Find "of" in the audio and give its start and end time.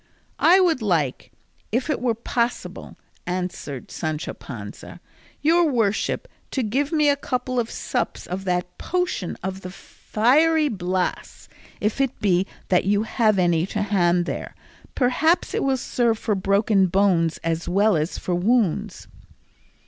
7.59-7.69, 8.25-8.43, 9.43-9.61